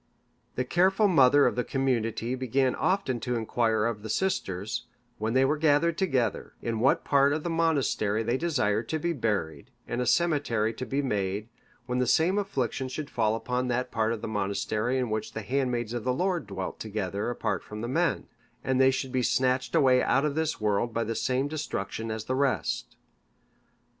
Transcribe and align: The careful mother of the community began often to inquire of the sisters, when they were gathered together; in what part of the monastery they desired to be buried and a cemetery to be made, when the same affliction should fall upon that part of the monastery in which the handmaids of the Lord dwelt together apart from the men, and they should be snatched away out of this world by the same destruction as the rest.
The 0.55 0.65
careful 0.65 1.07
mother 1.07 1.45
of 1.45 1.55
the 1.55 1.63
community 1.63 2.33
began 2.33 2.73
often 2.73 3.19
to 3.19 3.35
inquire 3.35 3.85
of 3.85 4.01
the 4.01 4.09
sisters, 4.09 4.87
when 5.19 5.35
they 5.35 5.45
were 5.45 5.57
gathered 5.59 5.95
together; 5.99 6.53
in 6.59 6.79
what 6.79 7.03
part 7.05 7.33
of 7.33 7.43
the 7.43 7.51
monastery 7.51 8.23
they 8.23 8.35
desired 8.35 8.89
to 8.89 8.97
be 8.97 9.13
buried 9.13 9.69
and 9.87 10.01
a 10.01 10.07
cemetery 10.07 10.73
to 10.73 10.87
be 10.87 11.03
made, 11.03 11.49
when 11.85 11.99
the 11.99 12.07
same 12.07 12.39
affliction 12.39 12.87
should 12.87 13.11
fall 13.11 13.35
upon 13.35 13.67
that 13.67 13.91
part 13.91 14.11
of 14.11 14.23
the 14.23 14.27
monastery 14.27 14.97
in 14.97 15.11
which 15.11 15.33
the 15.33 15.43
handmaids 15.43 15.93
of 15.93 16.03
the 16.03 16.15
Lord 16.15 16.47
dwelt 16.47 16.79
together 16.79 17.29
apart 17.29 17.63
from 17.63 17.81
the 17.81 17.87
men, 17.87 18.25
and 18.63 18.81
they 18.81 18.89
should 18.89 19.11
be 19.11 19.21
snatched 19.21 19.75
away 19.75 20.01
out 20.01 20.25
of 20.25 20.33
this 20.33 20.59
world 20.59 20.95
by 20.95 21.03
the 21.03 21.13
same 21.13 21.47
destruction 21.47 22.09
as 22.09 22.25
the 22.25 22.33
rest. 22.33 22.95